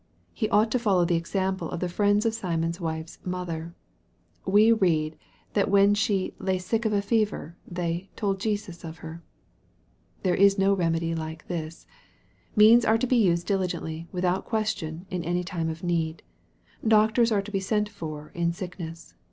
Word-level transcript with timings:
He 0.33 0.49
ought 0.49 0.71
to 0.71 0.79
follow 0.79 1.05
the 1.05 1.15
example 1.15 1.69
of 1.69 1.79
the 1.79 1.87
friends 1.87 2.25
of 2.25 2.33
Simon's 2.33 2.81
wife's 2.81 3.19
mother. 3.23 3.75
We 4.47 4.71
read 4.71 5.15
that 5.53 5.69
when 5.69 5.93
she 5.93 6.33
"lay 6.39 6.57
sick 6.57 6.85
of 6.85 6.91
a 6.93 7.03
fever," 7.03 7.55
they" 7.67 8.09
told 8.15 8.39
Jesus 8.39 8.83
of 8.83 8.97
her." 9.05 9.21
There 10.23 10.33
is 10.33 10.57
no 10.57 10.73
remedy 10.73 11.13
like 11.13 11.47
this. 11.47 11.85
Means 12.55 12.83
are 12.83 12.97
to 12.97 13.05
he 13.07 13.27
used 13.27 13.45
diligently, 13.45 14.07
without 14.11 14.43
question, 14.43 15.05
in 15.11 15.23
any 15.23 15.43
time 15.43 15.69
of 15.69 15.83
need. 15.83 16.23
Doctors 16.87 17.31
are 17.31 17.43
to 17.43 17.51
be 17.51 17.59
sent 17.59 17.87
for, 17.87 18.29
in 18.33 18.53
sickness. 18.53 19.13